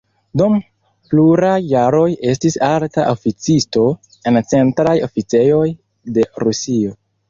[0.39, 0.53] Dm
[1.11, 3.87] pluraj jaroj estis alta oficisto
[4.33, 5.65] en centraj oficejoj
[6.19, 7.03] de Rusio.